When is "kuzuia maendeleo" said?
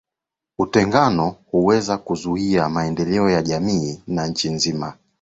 1.97-3.29